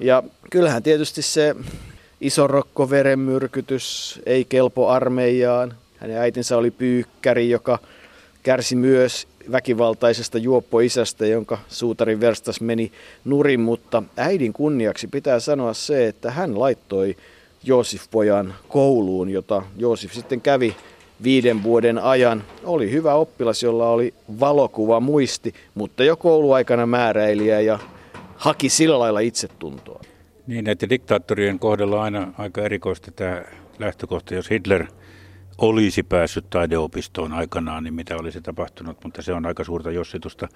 Ja 0.00 0.22
kyllähän 0.50 0.82
tietysti 0.82 1.22
se 1.22 1.56
iso 2.20 2.46
rokkoverenmyrkytys 2.46 4.20
ei 4.26 4.44
kelpo 4.44 4.88
armeijaan. 4.88 5.74
Hänen 5.96 6.18
äitinsä 6.18 6.56
oli 6.56 6.70
pyykkäri, 6.70 7.50
joka 7.50 7.78
kärsi 8.42 8.76
myös 8.76 9.28
väkivaltaisesta 9.52 10.38
juoppoisästä, 10.38 11.26
jonka 11.26 11.58
suutarin 11.68 12.20
verstas 12.20 12.60
meni 12.60 12.92
nurin, 13.24 13.60
mutta 13.60 14.02
äidin 14.16 14.52
kunniaksi 14.52 15.06
pitää 15.06 15.40
sanoa 15.40 15.74
se, 15.74 16.06
että 16.06 16.30
hän 16.30 16.60
laittoi 16.60 17.16
Joosif-pojan 17.64 18.54
kouluun, 18.68 19.30
jota 19.30 19.62
Joosif 19.76 20.12
sitten 20.12 20.40
kävi 20.40 20.76
viiden 21.22 21.62
vuoden 21.62 21.98
ajan. 21.98 22.44
Oli 22.64 22.90
hyvä 22.90 23.14
oppilas, 23.14 23.62
jolla 23.62 23.90
oli 23.90 24.14
valokuva 24.40 25.00
muisti, 25.00 25.54
mutta 25.74 26.04
jo 26.04 26.16
kouluaikana 26.16 26.86
määräilijä 26.86 27.60
ja 27.60 27.78
haki 28.40 28.68
sillä 28.68 28.98
lailla 28.98 29.20
itsetuntoa. 29.20 30.00
Niin, 30.46 30.68
että 30.68 30.88
diktaattorien 30.88 31.58
kohdalla 31.58 31.96
on 31.96 32.02
aina 32.02 32.32
aika 32.38 32.62
erikoista 32.62 33.10
tämä 33.10 33.42
lähtökohta, 33.78 34.34
jos 34.34 34.50
Hitler 34.50 34.86
olisi 35.58 36.02
päässyt 36.02 36.50
taideopistoon 36.50 37.32
aikanaan, 37.32 37.84
niin 37.84 37.94
mitä 37.94 38.16
olisi 38.16 38.40
tapahtunut, 38.40 39.04
mutta 39.04 39.22
se 39.22 39.32
on 39.32 39.46
aika 39.46 39.64
suurta 39.64 39.90
jossitusta. 39.90 40.48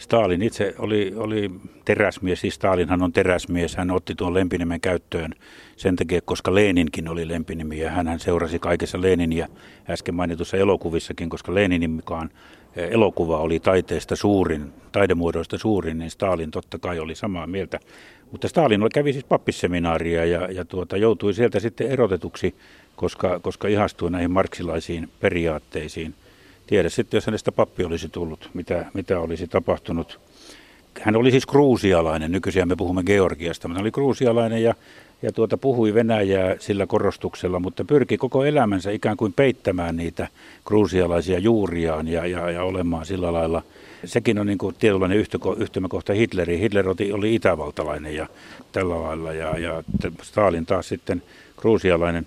Stalin 0.00 0.42
itse 0.42 0.74
oli, 0.78 1.12
oli 1.16 1.50
teräsmies, 1.84 2.40
siis 2.40 2.54
Stalinhan 2.54 3.02
on 3.02 3.12
teräsmies, 3.12 3.76
hän 3.76 3.90
otti 3.90 4.14
tuon 4.14 4.34
lempinimen 4.34 4.80
käyttöön 4.80 5.34
sen 5.76 5.96
takia, 5.96 6.20
koska 6.20 6.54
Leninkin 6.54 7.08
oli 7.08 7.28
lempinimi 7.28 7.78
ja 7.78 7.90
hän 7.90 8.20
seurasi 8.20 8.58
kaikessa 8.58 9.02
Leninia 9.02 9.48
äsken 9.90 10.14
mainitussa 10.14 10.56
elokuvissakin, 10.56 11.28
koska 11.28 11.54
Leninin 11.54 11.90
mukaan 11.90 12.30
elokuva 12.76 13.38
oli 13.38 13.60
taiteesta 13.60 14.16
suurin, 14.16 14.72
taidemuodoista 14.92 15.58
suurin, 15.58 15.98
niin 15.98 16.10
Stalin 16.10 16.50
totta 16.50 16.78
kai 16.78 16.98
oli 16.98 17.14
samaa 17.14 17.46
mieltä. 17.46 17.80
Mutta 18.30 18.48
Stalin 18.48 18.80
kävi 18.94 19.12
siis 19.12 19.24
pappisseminaaria 19.24 20.24
ja, 20.24 20.52
ja 20.52 20.64
tuota, 20.64 20.96
joutui 20.96 21.34
sieltä 21.34 21.60
sitten 21.60 21.90
erotetuksi, 21.90 22.54
koska, 22.96 23.40
koska 23.40 23.68
ihastui 23.68 24.10
näihin 24.10 24.30
marksilaisiin 24.30 25.08
periaatteisiin. 25.20 26.14
Tiedä 26.70 26.88
sitten, 26.88 27.18
jos 27.18 27.26
hänestä 27.26 27.52
pappi 27.52 27.84
olisi 27.84 28.08
tullut, 28.08 28.50
mitä, 28.54 28.86
mitä 28.94 29.20
olisi 29.20 29.48
tapahtunut. 29.48 30.20
Hän 31.00 31.16
oli 31.16 31.30
siis 31.30 31.46
kruusialainen, 31.46 32.32
nykyisiä 32.32 32.66
me 32.66 32.76
puhumme 32.76 33.02
Georgiasta, 33.02 33.68
mutta 33.68 33.78
hän 33.78 33.84
oli 33.84 33.90
kruusialainen 33.90 34.62
ja 34.62 34.74
ja 35.22 35.32
tuota, 35.32 35.58
puhui 35.58 35.94
Venäjää 35.94 36.56
sillä 36.58 36.86
korostuksella, 36.86 37.60
mutta 37.60 37.84
pyrki 37.84 38.16
koko 38.16 38.44
elämänsä 38.44 38.90
ikään 38.90 39.16
kuin 39.16 39.32
peittämään 39.32 39.96
niitä 39.96 40.28
kruusialaisia 40.66 41.38
juuriaan 41.38 42.08
ja, 42.08 42.26
ja, 42.26 42.50
ja 42.50 42.62
olemaan 42.62 43.06
sillä 43.06 43.32
lailla. 43.32 43.62
Sekin 44.04 44.38
on 44.38 44.46
niin 44.46 44.58
kuin 44.58 44.74
tietynlainen 44.78 45.24
yhtymäkohta 45.56 46.12
Hitleriin. 46.12 46.60
Hitler 46.60 46.88
oli 46.88 47.34
itävaltalainen 47.34 48.14
ja 48.14 48.26
tällä 48.72 49.02
lailla 49.02 49.32
ja, 49.32 49.58
ja 49.58 49.82
Stalin 50.22 50.66
taas 50.66 50.88
sitten 50.88 51.22
kruusialainen. 51.56 52.26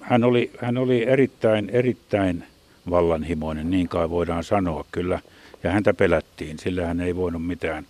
Hän 0.00 0.24
oli, 0.24 0.50
hän 0.60 0.78
oli 0.78 1.08
erittäin, 1.08 1.70
erittäin 1.70 2.44
vallanhimoinen, 2.90 3.70
niin 3.70 3.88
kai 3.88 4.10
voidaan 4.10 4.44
sanoa 4.44 4.84
kyllä. 4.92 5.20
Ja 5.62 5.70
häntä 5.70 5.94
pelättiin, 5.94 6.58
sillä 6.58 6.86
hän 6.86 7.00
ei 7.00 7.16
voinut 7.16 7.46
mitään. 7.46 7.86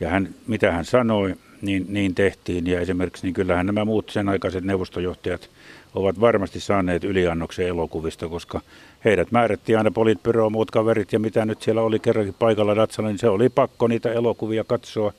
Ja 0.00 0.08
hän, 0.08 0.34
mitä 0.46 0.72
hän 0.72 0.84
sanoi, 0.84 1.34
niin, 1.62 1.86
niin 1.88 2.14
tehtiin. 2.14 2.66
Ja 2.66 2.80
esimerkiksi 2.80 3.26
niin 3.26 3.34
kyllähän 3.34 3.66
nämä 3.66 3.84
muut 3.84 4.10
sen 4.10 4.28
aikaiset 4.28 4.64
neuvostojohtajat 4.64 5.50
ovat 5.94 6.20
varmasti 6.20 6.60
saaneet 6.60 7.04
yliannoksen 7.04 7.66
elokuvista, 7.66 8.28
koska 8.28 8.60
heidät 9.04 9.32
määrättiin 9.32 9.78
aina 9.78 9.90
politbyro, 9.90 10.50
muut 10.50 10.70
kaverit 10.70 11.12
ja 11.12 11.18
mitä 11.18 11.46
nyt 11.46 11.62
siellä 11.62 11.82
oli 11.82 11.98
kerrankin 11.98 12.34
paikalla 12.38 12.76
Datsalla, 12.76 13.08
niin 13.08 13.18
se 13.18 13.28
oli 13.28 13.48
pakko 13.48 13.88
niitä 13.88 14.12
elokuvia 14.12 14.64
katsoa, 14.64 15.12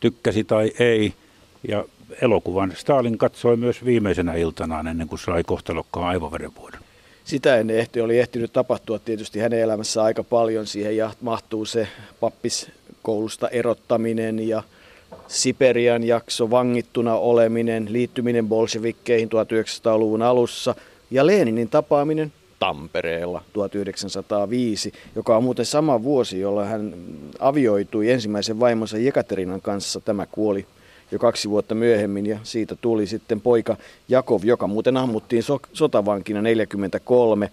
tykkäsi 0.00 0.44
tai 0.44 0.72
ei. 0.78 1.14
Ja 1.68 1.84
elokuvan 2.22 2.72
Stalin 2.76 3.18
katsoi 3.18 3.56
myös 3.56 3.84
viimeisenä 3.84 4.34
iltanaan 4.34 4.88
ennen 4.88 5.08
kuin 5.08 5.18
sai 5.18 5.44
kohtalokkaan 5.44 6.06
aivoverenvuodon. 6.06 6.80
Sitä 7.30 7.56
ennen 7.56 7.78
ehti, 7.78 8.00
oli 8.00 8.18
ehtinyt 8.18 8.52
tapahtua 8.52 8.98
tietysti 8.98 9.38
hänen 9.38 9.60
elämässä 9.60 10.02
aika 10.02 10.24
paljon. 10.24 10.66
Siihen 10.66 10.96
ja 10.96 11.10
mahtuu 11.20 11.64
se 11.64 11.88
pappiskoulusta 12.20 13.48
erottaminen 13.48 14.48
ja 14.48 14.62
Siperian 15.28 16.04
jakso, 16.04 16.50
vangittuna 16.50 17.14
oleminen, 17.14 17.92
liittyminen 17.92 18.48
bolshevikkeihin 18.48 19.28
1900-luvun 19.28 20.22
alussa 20.22 20.74
ja 21.10 21.26
Leninin 21.26 21.68
tapaaminen 21.68 22.32
Tampereella 22.58 23.42
1905, 23.52 24.92
joka 25.16 25.36
on 25.36 25.44
muuten 25.44 25.66
sama 25.66 26.02
vuosi, 26.02 26.40
jolloin 26.40 26.68
hän 26.68 26.94
avioitui 27.38 28.10
ensimmäisen 28.10 28.60
vaimonsa 28.60 28.98
Jekaterinan 28.98 29.60
kanssa. 29.60 30.00
Tämä 30.00 30.26
kuoli 30.26 30.66
jo 31.10 31.18
kaksi 31.18 31.50
vuotta 31.50 31.74
myöhemmin 31.74 32.26
ja 32.26 32.38
siitä 32.42 32.76
tuli 32.76 33.06
sitten 33.06 33.40
poika 33.40 33.76
Jakov, 34.08 34.40
joka 34.44 34.66
muuten 34.66 34.96
ammuttiin 34.96 35.42
so- 35.42 35.60
sotavankina 35.72 36.42
43. 36.42 37.50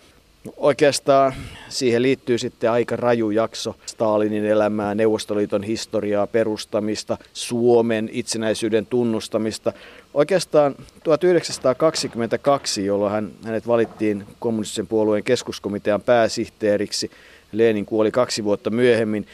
Oikeastaan 0.57 1.33
siihen 1.69 2.01
liittyy 2.01 2.37
sitten 2.37 2.71
aika 2.71 2.95
raju 2.95 3.29
jakso 3.29 3.75
Stalinin 3.85 4.45
elämää, 4.45 4.95
Neuvostoliiton 4.95 5.63
historiaa, 5.63 6.27
perustamista, 6.27 7.17
Suomen 7.33 8.09
itsenäisyyden 8.11 8.85
tunnustamista. 8.85 9.73
Oikeastaan 10.13 10.75
1922, 11.03 12.85
jolloin 12.85 13.11
hän, 13.11 13.31
hänet 13.43 13.67
valittiin 13.67 14.25
kommunistisen 14.39 14.87
puolueen 14.87 15.23
keskuskomitean 15.23 16.01
pääsihteeriksi, 16.01 17.11
Lenin 17.51 17.85
kuoli 17.85 18.11
kaksi 18.11 18.43
vuotta 18.43 18.69
myöhemmin. 18.69 19.27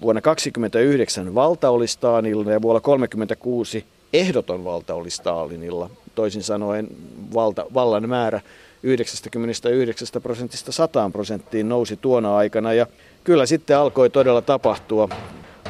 Vuonna 0.00 0.20
1929 0.20 1.34
valta 1.34 1.70
oli 1.70 1.86
Stalinilla 1.86 2.52
ja 2.52 2.62
vuonna 2.62 2.80
1936 2.80 3.84
ehdoton 4.12 4.64
valta 4.64 4.94
oli 4.94 5.10
Stalinilla. 5.10 5.90
Toisin 6.14 6.42
sanoen 6.42 6.88
valta, 7.34 7.66
vallan 7.74 8.08
määrä 8.08 8.40
99 8.82 10.22
prosentista 10.22 10.72
100 10.72 11.10
prosenttiin 11.12 11.68
nousi 11.68 11.96
tuona 11.96 12.36
aikana 12.36 12.72
ja 12.72 12.86
kyllä 13.24 13.46
sitten 13.46 13.78
alkoi 13.78 14.10
todella 14.10 14.42
tapahtua. 14.42 15.08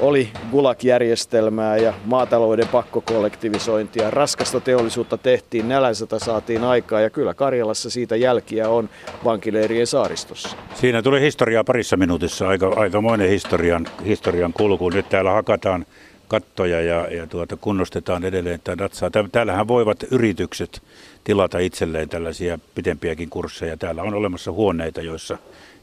Oli 0.01 0.29
Gulag-järjestelmää 0.51 1.77
ja 1.77 1.95
maatalouden 2.05 2.69
pakkokollektivisointia, 2.69 4.11
raskasta 4.11 4.61
teollisuutta 4.61 5.19
tehtiin, 5.19 5.69
nälänsata 5.69 6.19
saatiin 6.19 6.65
aikaa 6.65 7.01
ja 7.01 7.11
kyllä 7.11 7.35
Karjalassa 7.35 7.91
siitä 7.91 8.17
jälkiä 8.17 8.69
on 8.69 8.89
vankileirien 9.25 9.87
saaristossa. 9.87 10.57
Siinä 10.75 11.03
tuli 11.03 11.21
historiaa 11.21 11.65
parissa 11.65 11.97
minuutissa, 11.97 12.49
aika, 12.49 12.73
aikamoinen 12.77 13.29
historian, 13.29 13.87
historian 14.05 14.53
kulku. 14.53 14.91
Nyt 14.91 15.09
täällä 15.09 15.31
hakataan 15.31 15.87
kattoja 16.29 16.81
ja, 16.81 17.09
ja 17.11 17.27
tuota, 17.27 17.57
kunnostetaan 17.57 18.25
edelleen 18.25 18.61
tätä 18.65 18.79
datsaa. 18.79 19.11
Täällähän 19.33 19.69
voivat 19.69 20.05
yritykset 20.11 20.83
tilata 21.25 21.59
itselleen 21.59 22.09
tällaisia 22.09 22.59
pitempiäkin 22.75 23.31
kursseja. 23.31 23.77
Täällä 23.77 24.03
on 24.03 24.15
olemassa 24.15 24.53
huoneita, 24.53 25.01
joissa 25.01 25.39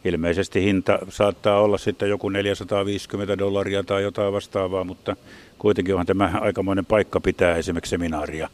ilmeisesti 0.06 0.64
hinta 0.64 1.00
saattaa 1.10 1.62
olla 1.62 1.78
sitten 1.78 2.10
joku 2.10 2.30
450 2.30 3.38
dollaria 3.38 3.84
tai 3.84 4.04
jotain 4.04 4.34
vastaavaa, 4.34 4.84
mutta 4.84 5.16
kuitenkin 5.58 5.94
onhan 5.94 6.06
tämä 6.06 6.32
aikamoinen 6.42 6.86
paikka 6.86 7.20
pitää 7.20 7.56
esimerkiksi 7.56 7.90
seminaaria, 7.90 8.50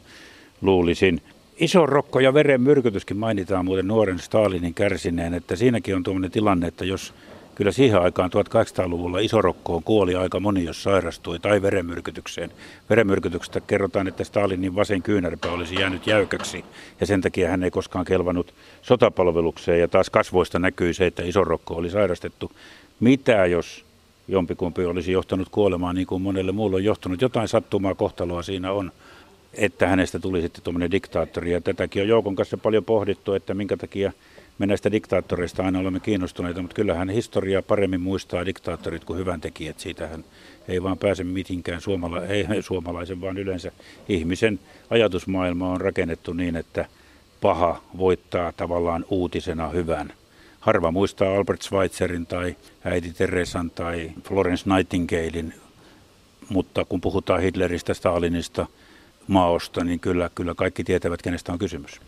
luulisin. 0.62 1.22
Iso 1.60 1.86
rokko 1.86 2.20
ja 2.20 2.34
veren 2.34 2.62
myrkytyskin 2.62 3.18
mainitaan 3.18 3.65
muuten 3.65 3.88
nuoren 3.88 4.20
Stalinin 4.20 4.74
kärsineen, 4.74 5.34
että 5.34 5.56
siinäkin 5.56 5.96
on 5.96 6.03
tuommoinen 6.03 6.32
tilanne, 6.32 6.68
että 6.68 6.86
jos 6.86 7.13
kyllä 7.60 7.72
siihen 7.72 8.01
aikaan 8.01 8.32
1800-luvulla 8.32 9.20
isorokkoon 9.20 9.84
kuoli 9.84 10.16
aika 10.16 10.39
moni, 10.39 10.63
jos 10.63 10.84
sairastui, 10.84 11.39
tai 11.39 11.62
verenmyrkytykseen. 11.62 12.51
Verenmyrkytyksestä 12.89 13.62
kerrotaan, 13.62 14.08
että 14.08 14.24
Stalinin 14.24 14.75
vasen 14.75 15.01
kyynärpä 15.01 15.51
olisi 15.51 15.75
jäänyt 15.75 16.08
jäykäksi, 16.08 16.66
ja 17.00 17.06
sen 17.06 17.22
takia 17.22 17.50
hän 17.50 17.63
ei 17.63 17.72
koskaan 17.72 18.06
kelvannut 18.06 18.54
sotapalvelukseen, 18.82 19.80
ja 19.80 19.88
taas 19.88 20.10
kasvoista 20.10 20.60
näkyy 20.60 20.94
se, 20.94 21.06
että 21.06 21.24
isorokko 21.24 21.74
oli 21.75 21.89
sairastettu. 21.89 22.51
Mitä 23.00 23.46
jos 23.46 23.86
jompikumpi 24.28 24.86
olisi 24.86 25.12
johtanut 25.12 25.50
kuolemaan 25.50 25.96
niin 25.96 26.08
kuin 26.08 26.22
monelle 26.22 26.51
muulle 26.51 26.75
on 26.75 26.84
johtanut? 26.84 27.22
Jotain 27.22 27.48
sattumaa 27.48 27.96
kohtaloa 27.96 28.44
siinä 28.44 28.72
on 28.72 28.92
että 29.54 29.88
hänestä 29.88 30.20
tuli 30.20 30.42
sitten 30.42 30.63
tuommoinen 30.63 30.92
diktaattori. 30.92 31.51
Ja 31.51 31.62
tätäkin 31.62 32.01
on 32.01 32.08
Joukon 32.08 32.36
kanssa 32.36 32.58
paljon 32.58 32.86
pohdittu, 32.86 33.34
että 33.34 33.54
minkä 33.54 33.78
takia 33.78 34.12
me 34.60 34.66
näistä 34.66 34.92
diktaattoreista 34.92 35.63
aina 35.63 35.80
olemme 35.80 36.00
kiinnostuneita, 36.00 36.62
mutta 36.62 36.75
kyllähän 36.75 37.10
historiaa 37.10 37.62
paremmin 37.62 38.01
muistaa 38.01 38.46
diktaattorit 38.46 39.06
kuin 39.06 39.20
hyvän 39.20 39.42
tekijät. 39.42 39.80
Siitähän 39.80 40.25
ei 40.68 40.84
vaan 40.84 40.98
pääse 40.98 41.24
mitinkään 41.24 41.82
suomala- 41.82 42.25
ei 42.25 42.46
suomalaisen, 42.62 43.22
vaan 43.22 43.38
yleensä 43.38 43.72
ihmisen 44.10 44.60
ajatusmaailma 44.89 45.70
on 45.70 45.82
rakennettu 45.82 46.34
niin, 46.34 46.56
että 46.56 46.86
paha 47.42 47.82
voittaa 47.98 48.51
tavallaan 48.51 49.06
uutisena 49.10 49.70
hyvän. 49.70 50.13
Harva 50.60 50.92
muistaa 50.92 51.36
Albert 51.36 51.62
Schweitzerin 51.62 52.25
tai 52.25 52.56
äiti 52.84 53.13
Teresan 53.13 53.72
tai 53.72 54.12
Florence 54.24 54.70
Nightingalein, 54.70 55.54
mutta 56.50 56.86
kun 56.86 57.01
puhutaan 57.01 57.42
Hitleristä, 57.42 57.94
Stalinista, 57.94 58.66
Maosta, 59.28 59.84
niin 59.84 60.00
kyllä, 60.00 60.30
kyllä 60.36 60.56
kaikki 60.56 60.84
tietävät, 60.84 61.22
kenestä 61.22 61.51
on 61.54 61.60
kysymys. 61.60 62.01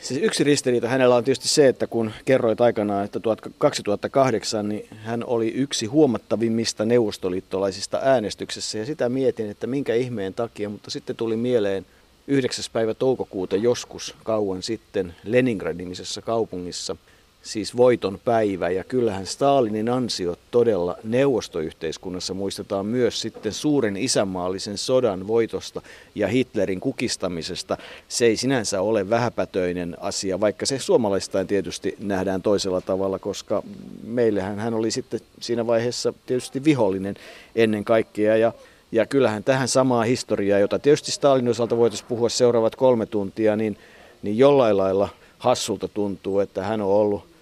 Siis 0.00 0.20
yksi 0.22 0.44
ristiriita 0.44 0.88
hänellä 0.88 1.14
on 1.16 1.24
tietysti 1.24 1.48
se, 1.48 1.68
että 1.68 1.86
kun 1.86 2.12
kerroit 2.24 2.60
aikanaan, 2.60 3.04
että 3.04 3.20
2008, 3.58 4.68
niin 4.68 4.86
hän 4.96 5.24
oli 5.24 5.48
yksi 5.48 5.86
huomattavimmista 5.86 6.84
neuvostoliittolaisista 6.84 8.00
äänestyksessä. 8.02 8.78
Ja 8.78 8.86
sitä 8.86 9.08
mietin, 9.08 9.50
että 9.50 9.66
minkä 9.66 9.94
ihmeen 9.94 10.34
takia, 10.34 10.68
mutta 10.68 10.90
sitten 10.90 11.16
tuli 11.16 11.36
mieleen 11.36 11.86
9. 12.26 12.64
päivä 12.72 12.94
toukokuuta 12.94 13.56
joskus 13.56 14.14
kauan 14.24 14.62
sitten 14.62 15.14
Leningradin 15.24 15.92
kaupungissa– 16.24 16.96
siis 17.46 17.76
voiton 17.76 18.18
päivä. 18.24 18.70
Ja 18.70 18.84
kyllähän 18.84 19.26
Stalinin 19.26 19.88
ansiot 19.88 20.38
todella 20.50 20.96
neuvostoyhteiskunnassa 21.04 22.34
muistetaan 22.34 22.86
myös 22.86 23.20
sitten 23.20 23.52
suuren 23.52 23.96
isänmaallisen 23.96 24.78
sodan 24.78 25.26
voitosta 25.26 25.82
ja 26.14 26.28
Hitlerin 26.28 26.80
kukistamisesta. 26.80 27.76
Se 28.08 28.26
ei 28.26 28.36
sinänsä 28.36 28.80
ole 28.80 29.10
vähäpätöinen 29.10 29.96
asia, 30.00 30.40
vaikka 30.40 30.66
se 30.66 30.78
suomalaistain 30.78 31.46
tietysti 31.46 31.96
nähdään 31.98 32.42
toisella 32.42 32.80
tavalla, 32.80 33.18
koska 33.18 33.62
meillähän 34.04 34.58
hän 34.58 34.74
oli 34.74 34.90
sitten 34.90 35.20
siinä 35.40 35.66
vaiheessa 35.66 36.14
tietysti 36.26 36.64
vihollinen 36.64 37.14
ennen 37.54 37.84
kaikkea. 37.84 38.36
Ja 38.36 38.52
ja 38.92 39.06
kyllähän 39.06 39.44
tähän 39.44 39.68
samaa 39.68 40.02
historiaa, 40.02 40.58
jota 40.58 40.78
tietysti 40.78 41.12
Stalinin 41.12 41.50
osalta 41.50 41.76
voitaisiin 41.76 42.08
puhua 42.08 42.28
seuraavat 42.28 42.76
kolme 42.76 43.06
tuntia, 43.06 43.56
niin, 43.56 43.78
niin 44.22 44.38
jollain 44.38 44.76
lailla 44.76 45.08
hassulta 45.38 45.88
tuntuu, 45.88 46.40
että 46.40 46.62
hän 46.62 46.80
on 46.80 46.88
ollut 46.88 47.35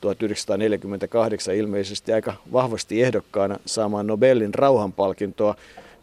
1948 0.00 1.54
ilmeisesti 1.54 2.12
aika 2.12 2.34
vahvasti 2.52 3.02
ehdokkaana 3.02 3.56
saamaan 3.66 4.06
Nobelin 4.06 4.54
rauhanpalkintoa. 4.54 5.54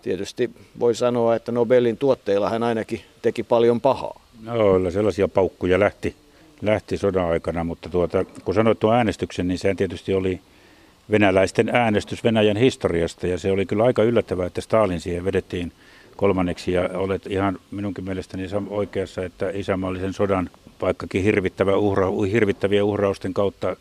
Tietysti 0.01 0.49
voi 0.79 0.95
sanoa, 0.95 1.35
että 1.35 1.51
Nobelin 1.51 1.97
tuotteilla 1.97 2.49
hän 2.49 2.63
ainakin 2.63 3.01
teki 3.21 3.43
paljon 3.43 3.81
pahaa. 3.81 4.21
No, 4.43 4.91
sellaisia 4.91 5.27
paukkuja 5.27 5.79
lähti, 5.79 6.15
lähti 6.61 6.97
sodan 6.97 7.25
aikana, 7.25 7.63
mutta 7.63 7.89
tuota, 7.89 8.25
kun 8.45 8.53
sanoit 8.55 8.79
tuon 8.79 8.95
äänestyksen, 8.95 9.47
niin 9.47 9.57
sehän 9.57 9.77
tietysti 9.77 10.13
oli 10.13 10.39
venäläisten 11.11 11.69
äänestys 11.69 12.23
Venäjän 12.23 12.57
historiasta, 12.57 13.27
ja 13.27 13.37
se 13.37 13.51
oli 13.51 13.65
kyllä 13.65 13.83
aika 13.83 14.03
yllättävää, 14.03 14.45
että 14.45 14.61
Stalin 14.61 14.99
siihen 14.99 15.25
vedettiin 15.25 15.71
kolmanneksi, 16.15 16.71
ja 16.71 16.89
olet 16.93 17.27
ihan 17.27 17.59
minunkin 17.71 18.03
mielestäni 18.03 18.47
oikeassa, 18.69 19.25
että 19.25 19.49
isämaallisen 19.53 20.13
sodan 20.13 20.49
vaikkakin 20.81 21.23
hirvittävä 21.23 21.75
uhra, 21.75 22.07
hirvittäviä 22.31 22.83
uhrausten 22.83 23.33
kautta 23.33 23.75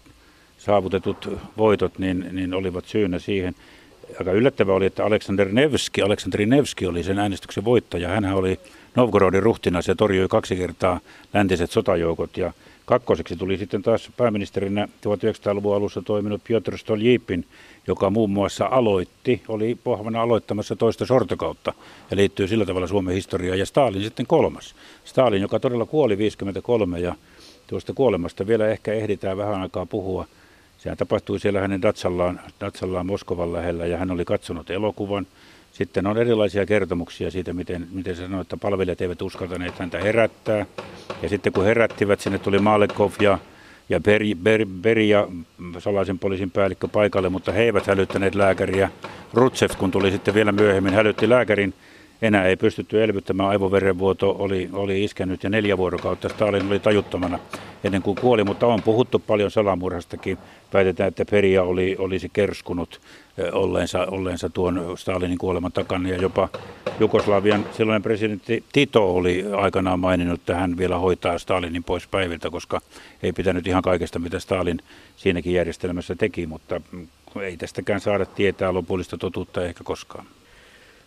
saavutetut 0.59 1.29
voitot 1.57 1.99
niin, 1.99 2.29
niin 2.33 2.55
olivat 2.55 2.85
syynä 2.85 3.19
siihen. 3.19 3.55
Aika 4.19 4.33
yllättävää 4.33 4.75
oli, 4.75 4.87
että 4.87 5.05
Aleksander 5.05 5.49
Nevski, 5.53 6.03
Aleksandri 6.03 6.47
Nevski 6.47 6.87
oli 6.87 7.03
sen 7.03 7.19
äänestyksen 7.19 7.65
voittaja. 7.65 8.09
Hän 8.09 8.25
oli 8.25 8.61
Novgorodin 8.95 9.43
ruhtinas 9.43 9.89
ja 9.89 9.95
torjui 9.95 10.29
kaksi 10.29 10.57
kertaa 10.57 11.01
läntiset 11.35 11.71
sotajoukot. 11.71 12.37
Ja 12.37 12.53
kakkoseksi 12.85 13.37
tuli 13.37 13.59
sitten 13.59 13.83
taas 13.83 14.11
pääministerinä 14.17 14.89
1900-luvun 15.07 15.77
alussa 15.77 16.03
toiminut 16.03 16.45
Piotr 16.45 16.79
Stoljipin, 16.79 17.47
joka 17.87 18.11
muun 18.11 18.31
muassa 18.31 18.69
aloitti, 18.71 19.43
oli 19.49 19.79
pohvana 19.85 20.23
aloittamassa 20.23 20.76
toista 20.76 21.07
sortokautta 21.07 21.73
ja 22.11 22.17
liittyy 22.17 22.49
sillä 22.49 22.67
tavalla 22.67 22.87
Suomen 22.87 23.14
historiaan. 23.14 23.59
Ja 23.59 23.67
Stalin 23.67 24.03
sitten 24.03 24.26
kolmas. 24.26 24.75
Stalin, 25.05 25.43
joka 25.43 25.61
todella 25.61 25.87
kuoli 25.87 26.19
53 26.19 27.00
ja 27.00 27.14
tuosta 27.67 27.93
kuolemasta 27.93 28.47
vielä 28.47 28.69
ehkä 28.69 28.93
ehditään 28.93 29.37
vähän 29.37 29.62
aikaa 29.62 29.87
puhua. 29.87 30.26
Sehän 30.79 30.99
tapahtui 30.99 31.41
siellä 31.41 31.61
hänen 31.61 31.83
Datsallaan, 31.83 32.41
Datsallaan 32.61 33.07
Moskovan 33.07 33.53
lähellä 33.53 33.87
ja 33.87 33.99
hän 33.99 34.11
oli 34.11 34.25
katsonut 34.25 34.71
elokuvan. 34.71 35.26
Sitten 35.73 36.07
on 36.07 36.19
erilaisia 36.19 36.67
kertomuksia 36.67 37.31
siitä, 37.31 37.53
miten, 37.53 37.88
miten 37.91 38.17
sanoi, 38.17 38.41
että 38.41 38.57
palvelijat 38.57 39.00
eivät 39.00 39.23
uskaltaneet 39.23 39.79
häntä 39.79 39.99
herättää. 39.99 40.67
Ja 41.23 41.29
sitten 41.29 41.53
kun 41.53 41.64
herättivät, 41.64 42.21
sinne 42.21 42.38
tuli 42.38 42.59
Malekov 42.59 43.12
ja, 43.21 43.38
ja 43.88 44.00
Beri, 44.00 44.35
Beri, 44.35 44.67
Beri 44.67 45.09
ja 45.09 45.29
salaisen 45.79 46.19
poliisin 46.19 46.50
päällikkö 46.50 46.88
paikalle, 46.88 47.29
mutta 47.29 47.53
he 47.53 47.62
eivät 47.62 47.87
hälyttäneet 47.87 48.35
lääkäriä. 48.35 48.91
Rutsev, 49.33 49.71
kun 49.79 49.91
tuli 49.91 50.11
sitten 50.11 50.35
vielä 50.35 50.53
myöhemmin, 50.53 50.95
hälytti 50.95 51.29
lääkärin 51.29 51.75
enää 52.26 52.47
ei 52.47 52.57
pystytty 52.57 53.04
elvyttämään, 53.04 53.49
aivoverenvuoto 53.49 54.37
oli, 54.38 54.71
oli 54.73 55.04
iskenyt 55.04 55.45
ja 55.45 55.50
neljä 55.50 55.78
vuorokautta 55.78 56.28
Stalin 56.28 56.66
oli 56.66 56.78
tajuttomana 56.78 57.38
ennen 57.85 58.02
kuin 58.02 58.16
kuoli, 58.16 58.45
mutta 58.45 58.66
on 58.66 58.83
puhuttu 58.83 59.19
paljon 59.19 59.50
salamurhastakin. 59.50 60.38
Väitetään, 60.73 61.09
että 61.09 61.25
Peria 61.25 61.62
oli, 61.62 61.97
olisi 61.99 62.28
kerskunut 62.28 63.00
olleensa, 63.52 64.07
olleensa 64.11 64.50
tuon 64.50 64.95
Stalinin 64.99 65.38
kuoleman 65.38 65.73
takana 65.73 66.09
ja 66.09 66.16
jopa 66.16 66.49
Jugoslavian 67.00 67.66
silloinen 67.73 68.02
presidentti 68.02 68.64
Tito 68.73 69.14
oli 69.14 69.45
aikanaan 69.57 70.00
maininnut, 70.00 70.40
että 70.40 70.54
hän 70.54 70.78
vielä 70.78 70.99
hoitaa 70.99 71.38
Stalinin 71.38 71.85
pois 71.85 72.07
päiviltä, 72.07 72.50
koska 72.50 72.81
ei 73.23 73.33
pitänyt 73.33 73.66
ihan 73.66 73.83
kaikesta, 73.83 74.19
mitä 74.19 74.38
Stalin 74.38 74.78
siinäkin 75.16 75.54
järjestelmässä 75.54 76.14
teki, 76.14 76.47
mutta 76.47 76.81
ei 77.43 77.57
tästäkään 77.57 78.00
saada 78.00 78.26
tietää 78.26 78.75
lopullista 78.75 79.19
totuutta 79.19 79.64
ehkä 79.64 79.85
koskaan. 79.85 80.26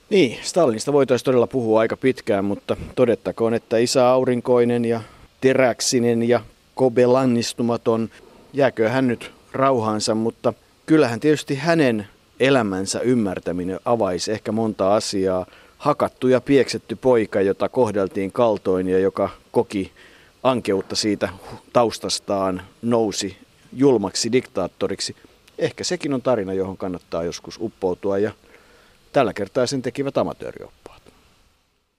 Niin, 0.09 0.37
Stalinista 0.41 0.93
voitaisiin 0.93 1.25
todella 1.25 1.47
puhua 1.47 1.79
aika 1.79 1.97
pitkään, 1.97 2.45
mutta 2.45 2.77
todettakoon, 2.95 3.53
että 3.53 3.77
isä 3.77 4.09
aurinkoinen 4.09 4.85
ja 4.85 5.01
teräksinen 5.41 6.29
ja 6.29 6.41
kobelannistumaton, 6.75 8.09
jääkö 8.53 8.89
hän 8.89 9.07
nyt 9.07 9.31
rauhaansa, 9.53 10.15
mutta 10.15 10.53
kyllähän 10.85 11.19
tietysti 11.19 11.55
hänen 11.55 12.07
elämänsä 12.39 12.99
ymmärtäminen 12.99 13.79
avaisi 13.85 14.31
ehkä 14.31 14.51
monta 14.51 14.95
asiaa. 14.95 15.45
Hakattu 15.77 16.27
ja 16.27 16.41
pieksetty 16.41 16.95
poika, 16.95 17.41
jota 17.41 17.69
kohdeltiin 17.69 18.31
kaltoin 18.31 18.87
ja 18.87 18.99
joka 18.99 19.29
koki 19.51 19.91
ankeutta 20.43 20.95
siitä 20.95 21.29
taustastaan, 21.73 22.61
nousi 22.81 23.37
julmaksi 23.73 24.31
diktaattoriksi. 24.31 25.15
Ehkä 25.59 25.83
sekin 25.83 26.13
on 26.13 26.21
tarina, 26.21 26.53
johon 26.53 26.77
kannattaa 26.77 27.23
joskus 27.23 27.57
uppoutua 27.61 28.17
ja 28.17 28.31
Tällä 29.13 29.33
kertaa 29.33 29.65
sen 29.65 29.81
tekivät 29.81 30.17
amatöörioppaat. 30.17 30.86